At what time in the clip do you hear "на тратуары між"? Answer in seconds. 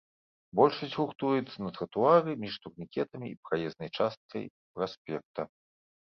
1.65-2.53